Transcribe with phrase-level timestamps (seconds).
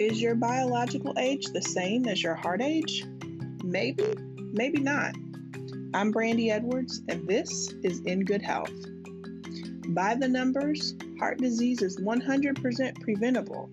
[0.00, 3.04] Is your biological age the same as your heart age?
[3.62, 5.14] Maybe, maybe not.
[5.92, 8.72] I'm Brandy Edwards, and this is In Good Health.
[9.88, 13.68] By the numbers, heart disease is 100% preventable.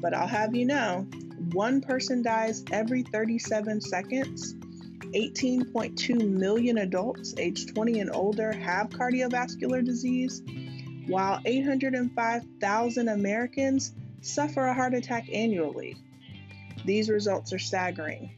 [0.00, 1.06] But I'll have you know,
[1.52, 4.54] one person dies every 37 seconds.
[4.54, 10.42] 18.2 million adults aged 20 and older have cardiovascular disease,
[11.06, 13.92] while 805,000 Americans
[14.24, 15.96] suffer a heart attack annually.
[16.84, 18.30] These results are staggering.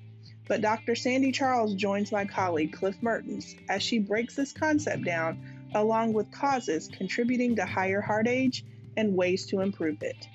[0.48, 0.94] But Dr.
[0.94, 5.40] Sandy Charles joins my colleague Cliff Mertens as she breaks this concept down,
[5.74, 8.64] along with causes contributing to higher heart age
[8.96, 10.28] and ways to improve it.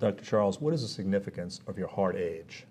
[0.00, 0.24] Dr.
[0.24, 2.66] Charles, what is the significance of your heart age?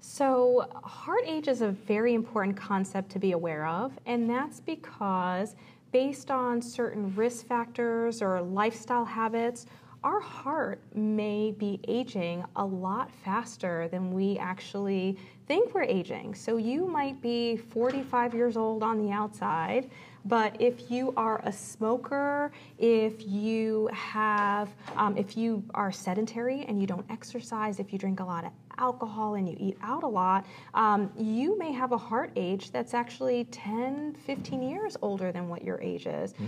[0.00, 5.56] So, heart age is a very important concept to be aware of, and that's because
[5.92, 9.66] based on certain risk factors or lifestyle habits,
[10.04, 16.34] our heart may be aging a lot faster than we actually think we're aging.
[16.34, 19.90] So you might be 45 years old on the outside,
[20.24, 26.80] but if you are a smoker, if you have, um, if you are sedentary and
[26.80, 30.08] you don't exercise, if you drink a lot of alcohol and you eat out a
[30.08, 35.48] lot, um, you may have a heart age that's actually 10, 15 years older than
[35.48, 36.32] what your age is.
[36.34, 36.46] Mm-hmm.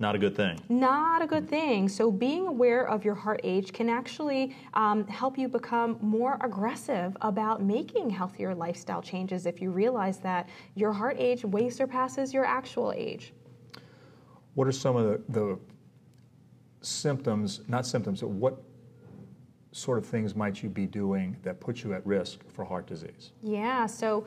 [0.00, 0.60] Not a good thing.
[0.68, 1.88] Not a good thing.
[1.88, 7.16] So, being aware of your heart age can actually um, help you become more aggressive
[7.20, 12.44] about making healthier lifestyle changes if you realize that your heart age way surpasses your
[12.44, 13.32] actual age.
[14.54, 15.58] What are some of the, the
[16.80, 18.62] symptoms, not symptoms, but what
[19.72, 23.32] sort of things might you be doing that put you at risk for heart disease?
[23.42, 24.24] Yeah, so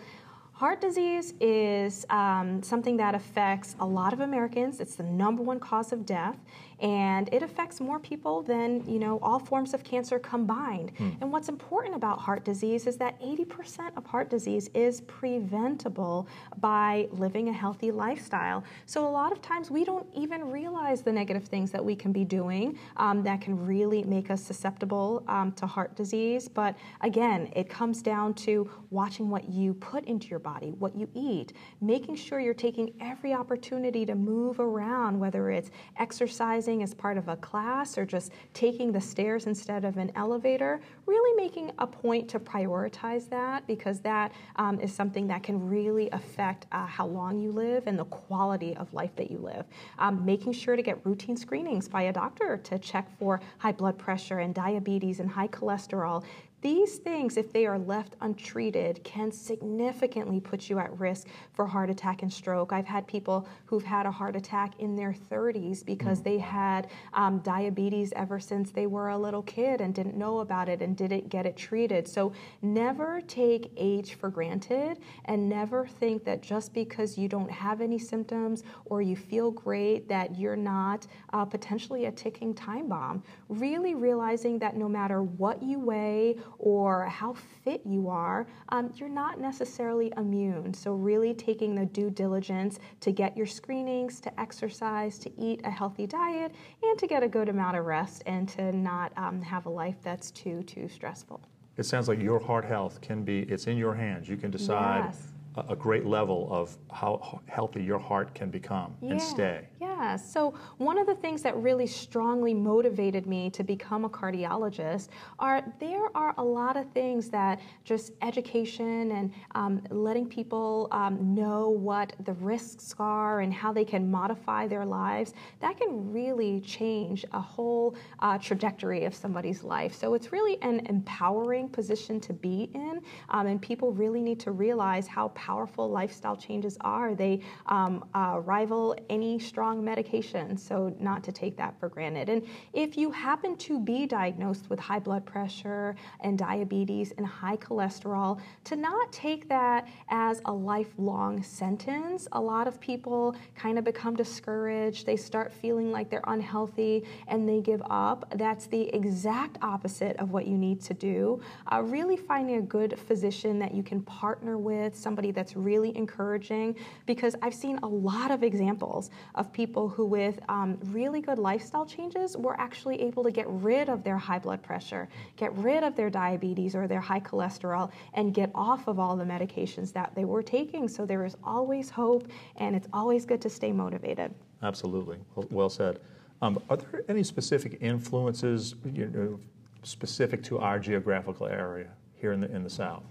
[0.62, 4.80] Heart disease is um, something that affects a lot of Americans.
[4.80, 6.38] It's the number one cause of death,
[6.80, 10.92] and it affects more people than you know all forms of cancer combined.
[11.00, 11.10] Hmm.
[11.20, 16.28] And what's important about heart disease is that 80% of heart disease is preventable
[16.60, 18.64] by living a healthy lifestyle.
[18.86, 22.12] So a lot of times we don't even realize the negative things that we can
[22.12, 26.48] be doing um, that can really make us susceptible um, to heart disease.
[26.48, 30.96] But again, it comes down to watching what you put into your body body, what
[30.96, 36.94] you eat, making sure you're taking every opportunity to move around, whether it's exercising as
[36.94, 41.72] part of a class or just taking the stairs instead of an elevator, really making
[41.80, 46.86] a point to prioritize that because that um, is something that can really affect uh,
[46.86, 49.66] how long you live and the quality of life that you live.
[50.00, 53.98] Um, making sure to get routine screenings by a doctor to check for high blood
[53.98, 56.24] pressure and diabetes and high cholesterol
[56.62, 61.90] these things, if they are left untreated, can significantly put you at risk for heart
[61.90, 62.72] attack and stroke.
[62.72, 66.24] I've had people who've had a heart attack in their 30s because mm.
[66.26, 70.70] they had um, diabetes ever since they were a little kid and didn't know about
[70.70, 72.08] it and didn't get it treated.
[72.08, 77.82] So never take age for granted and never think that just because you don't have
[77.82, 83.24] any symptoms or you feel great that you're not uh, potentially a ticking time bomb.
[83.50, 87.34] Really realizing that no matter what you weigh, or how
[87.64, 90.74] fit you are, um, you're not necessarily immune.
[90.74, 95.72] So, really taking the due diligence to get your screenings, to exercise, to eat a
[95.72, 99.66] healthy diet, and to get a good amount of rest and to not um, have
[99.66, 101.42] a life that's too, too stressful.
[101.78, 104.30] It sounds like your heart health can be, it's in your hands.
[104.30, 105.06] You can decide.
[105.06, 109.68] Yes a great level of how healthy your heart can become yeah, and stay.
[109.82, 110.16] Yeah.
[110.16, 115.64] So one of the things that really strongly motivated me to become a cardiologist are
[115.80, 121.70] there are a lot of things that just education and um, letting people um, know
[121.70, 127.26] what the risks are and how they can modify their lives that can really change
[127.34, 129.94] a whole uh, trajectory of somebody's life.
[129.94, 134.52] So it's really an empowering position to be in, um, and people really need to
[134.52, 137.16] realize how powerful lifestyle changes are.
[137.16, 142.30] They um, uh, rival any strong medication, so not to take that for granted.
[142.30, 147.58] And if you happen to be diagnosed with high blood pressure and diabetes and high
[147.58, 152.28] cholesterol, to not take that as a lifelong sentence.
[152.34, 157.50] A lot of people kind of become discouraged, they start feeling like they're unhealthy, and
[157.50, 158.32] they give up.
[158.36, 161.42] That's the exact opposite of what you need to do.
[161.72, 166.76] Uh, really finding a good physician that you can partner with, somebody that's really encouraging
[167.06, 171.86] because I've seen a lot of examples of people who, with um, really good lifestyle
[171.86, 175.08] changes, were actually able to get rid of their high blood pressure,
[175.38, 179.24] get rid of their diabetes or their high cholesterol, and get off of all the
[179.24, 180.88] medications that they were taking.
[180.88, 182.28] So there is always hope,
[182.58, 184.34] and it's always good to stay motivated.
[184.64, 185.18] Absolutely.
[185.50, 186.00] Well said.
[186.42, 189.40] Um, are there any specific influences you know,
[189.84, 193.04] specific to our geographical area here in the, in the South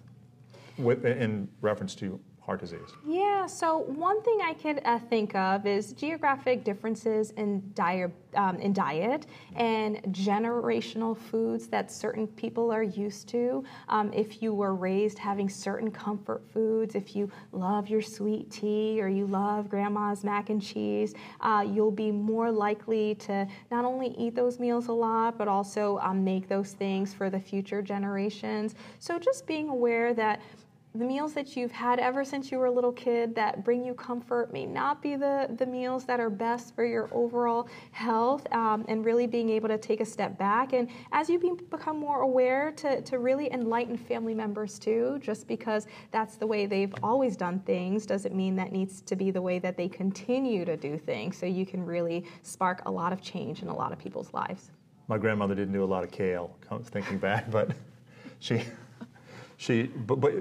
[0.83, 2.93] with, in reference to heart disease?
[3.07, 8.57] Yeah, so one thing I could uh, think of is geographic differences in, diet, um,
[8.57, 13.63] in diet and generational foods that certain people are used to.
[13.89, 19.01] Um, if you were raised having certain comfort foods, if you love your sweet tea
[19.01, 24.09] or you love grandma's mac and cheese, uh, you'll be more likely to not only
[24.19, 28.75] eat those meals a lot, but also um, make those things for the future generations.
[28.99, 30.41] So just being aware that
[30.93, 33.95] the meals that you've had ever since you were a little kid that bring you
[33.95, 38.85] comfort may not be the, the meals that are best for your overall health um,
[38.89, 40.73] and really being able to take a step back.
[40.73, 45.47] And as you be, become more aware to, to really enlighten family members too just
[45.47, 49.43] because that's the way they've always done things doesn't mean that needs to be the
[49.43, 51.37] way that they continue to do things.
[51.37, 54.73] So you can really spark a lot of change in a lot of people's lives.
[55.07, 57.71] My grandmother didn't do a lot of kale thinking back but
[58.41, 58.63] she
[59.61, 60.33] she, but, but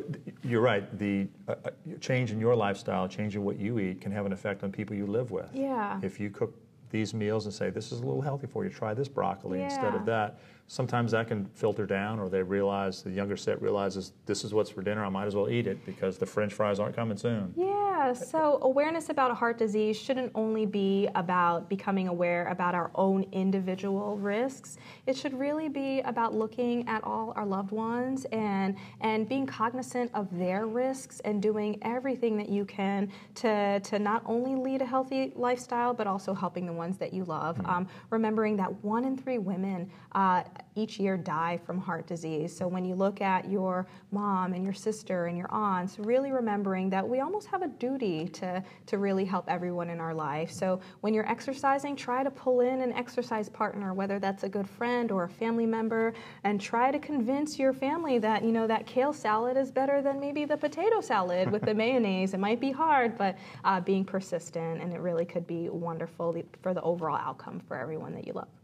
[0.46, 0.98] you're right.
[0.98, 1.70] The uh, uh,
[2.00, 4.96] change in your lifestyle, change in what you eat, can have an effect on people
[4.96, 5.50] you live with.
[5.54, 6.00] Yeah.
[6.02, 6.56] If you cook
[6.90, 9.66] these meals and say this is a little healthy for you, try this broccoli yeah.
[9.66, 10.40] instead of that.
[10.72, 14.70] Sometimes that can filter down, or they realize the younger set realizes this is what's
[14.70, 15.04] for dinner.
[15.04, 17.52] I might as well eat it because the French fries aren't coming soon.
[17.58, 18.14] Yeah.
[18.14, 24.16] So, awareness about heart disease shouldn't only be about becoming aware about our own individual
[24.16, 24.78] risks.
[25.08, 30.12] It should really be about looking at all our loved ones and, and being cognizant
[30.14, 34.86] of their risks and doing everything that you can to, to not only lead a
[34.86, 37.58] healthy lifestyle, but also helping the ones that you love.
[37.58, 37.70] Mm-hmm.
[37.70, 40.44] Um, remembering that one in three women uh,
[40.76, 42.56] each year die from heart disease.
[42.56, 46.90] So, when you look at your mom and your sister and your aunts, really remembering
[46.90, 50.52] that we almost have a duty to, to really help everyone in our life.
[50.52, 54.68] So when you're exercising, try to pull in an exercise partner, whether that's a good
[54.68, 56.14] friend or a family member,
[56.44, 60.20] and try to convince your family that, you know, that kale salad is better than
[60.20, 62.34] maybe the potato salad with the mayonnaise.
[62.34, 66.74] It might be hard, but uh, being persistent, and it really could be wonderful for
[66.74, 68.59] the overall outcome for everyone that you love.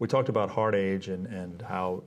[0.00, 2.02] We talked about heart age and, and how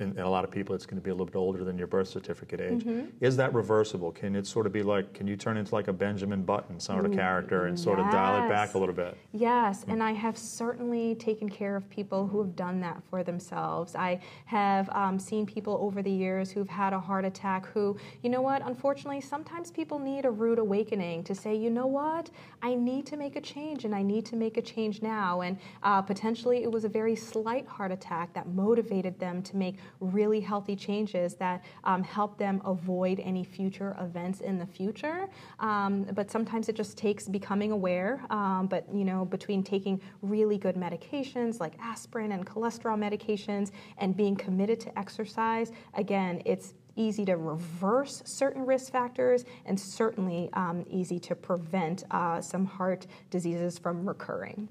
[0.00, 1.78] in, in, a lot of people, it's going to be a little bit older than
[1.78, 2.84] your birth certificate age.
[2.84, 3.08] Mm-hmm.
[3.20, 4.12] Is that reversible?
[4.12, 7.04] Can it sort of be like, can you turn into like a Benjamin Button sort
[7.04, 8.06] of character and sort yes.
[8.06, 9.16] of dial it back a little bit?
[9.32, 9.92] Yes, mm-hmm.
[9.92, 13.94] and I have certainly taken care of people who have done that for themselves.
[13.94, 18.30] I have um, seen people over the years who've had a heart attack who, you
[18.30, 22.30] know what, unfortunately, sometimes people need a rude awakening to say, you know what,
[22.62, 25.42] I need to make a change and I need to make a change now.
[25.42, 29.76] And uh, potentially it was a very slight heart attack that motivated them to make
[30.00, 35.28] really healthy changes that um, help them avoid any future events in the future.
[35.58, 38.22] Um, but sometimes it just takes becoming aware.
[38.30, 44.16] Um, but you know, between taking really good medications like aspirin and cholesterol medications and
[44.16, 50.84] being committed to exercise, again, it's easy to reverse certain risk factors and certainly um,
[50.88, 54.68] easy to prevent uh, some heart diseases from recurring.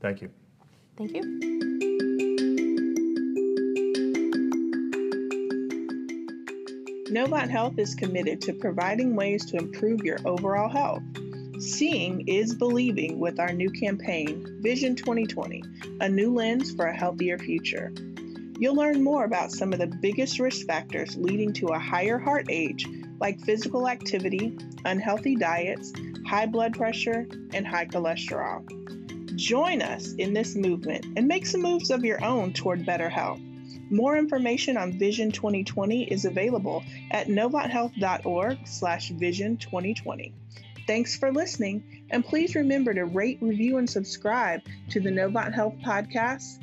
[0.00, 0.30] Thank you.
[0.96, 2.44] Thank you.
[7.10, 11.02] Novant Health is committed to providing ways to improve your overall health.
[11.58, 15.62] Seeing is believing with our new campaign, Vision 2020,
[16.02, 17.94] a new lens for a healthier future.
[18.58, 22.46] You'll learn more about some of the biggest risk factors leading to a higher heart
[22.50, 22.86] age,
[23.20, 25.94] like physical activity, unhealthy diets,
[26.26, 28.66] high blood pressure, and high cholesterol.
[29.34, 33.40] Join us in this movement and make some moves of your own toward better health.
[33.90, 40.34] More information on Vision 2020 is available at novanthealth.org slash vision 2020.
[40.86, 45.74] Thanks for listening, and please remember to rate, review, and subscribe to the Novant Health
[45.84, 46.58] podcast.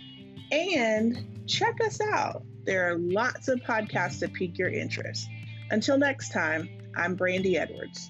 [0.51, 2.43] And check us out.
[2.65, 5.27] There are lots of podcasts that pique your interest.
[5.69, 8.09] Until next time, I'm Brandy Edwards.